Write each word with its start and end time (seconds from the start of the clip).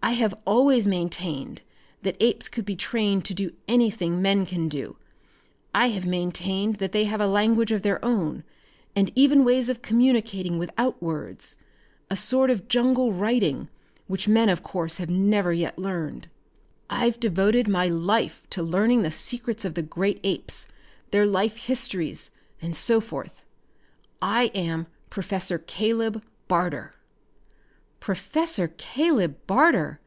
I 0.00 0.12
have 0.12 0.34
always 0.46 0.88
maintained 0.88 1.60
that 2.00 2.16
apes 2.18 2.48
could 2.48 2.64
be 2.64 2.76
trained 2.76 3.26
to 3.26 3.34
do 3.34 3.52
anything 3.66 4.22
men 4.22 4.46
can 4.46 4.66
do. 4.66 4.96
I 5.74 5.88
have 5.88 6.06
maintained 6.06 6.76
that 6.76 6.92
they 6.92 7.04
have 7.04 7.20
a 7.20 7.26
language 7.26 7.72
of 7.72 7.82
their 7.82 8.02
own, 8.02 8.42
and 8.96 9.10
even 9.14 9.44
ways 9.44 9.68
of 9.68 9.82
communicating 9.82 10.56
without 10.56 11.02
words, 11.02 11.56
a 12.08 12.16
sort 12.16 12.48
of 12.48 12.68
jungle 12.68 13.12
writing 13.12 13.68
which 14.06 14.26
men 14.28 14.48
of 14.48 14.62
course 14.62 14.96
have 14.96 15.10
never 15.10 15.52
yet 15.52 15.78
learned. 15.78 16.28
I've 16.88 17.20
devoted 17.20 17.68
my 17.68 17.88
life 17.88 18.46
to 18.50 18.62
learning 18.62 19.02
the 19.02 19.10
secrets 19.10 19.66
of 19.66 19.74
the 19.74 19.82
great 19.82 20.20
apes, 20.24 20.66
their 21.10 21.26
life 21.26 21.56
histories, 21.58 22.30
and 22.62 22.74
so 22.74 23.02
forth. 23.02 23.42
I 24.22 24.44
am 24.54 24.86
Professor 25.10 25.58
Caleb 25.58 26.22
Barter!" 26.46 26.94
"Professor 28.00 28.68
Caleb 28.78 29.36
Barter!" 29.48 30.00